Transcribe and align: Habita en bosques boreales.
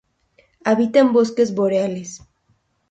Habita 0.63 0.97
en 0.97 1.13
bosques 1.13 1.53
boreales. 1.53 2.21